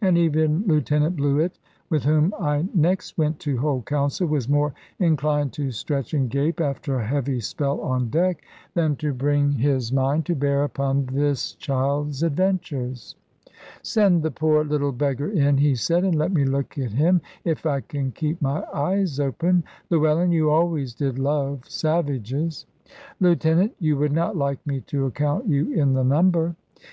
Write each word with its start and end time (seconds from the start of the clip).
And 0.00 0.16
even 0.16 0.62
Lieutenant 0.64 1.16
Bluett, 1.16 1.58
with 1.90 2.04
whom 2.04 2.32
I 2.38 2.68
next 2.72 3.18
went 3.18 3.40
to 3.40 3.56
hold 3.58 3.84
counsel, 3.84 4.28
was 4.28 4.48
more 4.48 4.72
inclined 5.00 5.52
to 5.54 5.72
stretch 5.72 6.14
and 6.14 6.30
gape, 6.30 6.60
after 6.60 6.94
a 7.00 7.04
heavy 7.04 7.40
spell 7.40 7.80
on 7.80 8.08
deck, 8.08 8.44
than 8.74 8.94
to 9.02 9.12
bring 9.12 9.50
his 9.50 9.92
mind 9.92 10.24
to 10.26 10.36
bear 10.36 10.62
upon 10.62 11.06
this 11.06 11.54
child's 11.54 12.22
adventures. 12.22 13.16
"Send 13.82 14.22
the 14.22 14.30
poor 14.30 14.62
little 14.62 14.92
beggar 14.92 15.32
in," 15.32 15.58
he 15.58 15.74
said, 15.74 16.04
"and 16.04 16.14
let 16.14 16.30
me 16.30 16.44
look 16.44 16.78
at 16.78 16.92
him, 16.92 17.20
if 17.42 17.66
I 17.66 17.80
can 17.80 18.12
keep 18.12 18.40
my 18.40 18.62
eyes 18.72 19.18
open. 19.18 19.64
Llewellyn, 19.90 20.30
you 20.30 20.48
always 20.48 20.94
did 20.94 21.18
love 21.18 21.68
savages." 21.68 22.66
"Lieutenant, 23.18 23.72
you 23.80 23.96
would 23.96 24.12
not 24.12 24.36
like 24.36 24.64
me 24.64 24.80
to 24.82 25.06
account 25.06 25.48
you 25.48 25.72
in 25.72 25.94
the 25.94 26.04
number." 26.04 26.54